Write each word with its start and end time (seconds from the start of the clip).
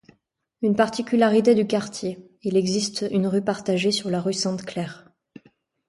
Une 0.63 0.75
particularité 0.75 1.53
du 1.53 1.67
quartier, 1.67 2.17
il 2.41 2.57
existe 2.57 3.05
une 3.11 3.27
rue 3.27 3.43
partagée 3.43 3.91
sur 3.91 4.09
la 4.09 4.19
rue 4.19 4.33
Sainte-Claire. 4.33 5.07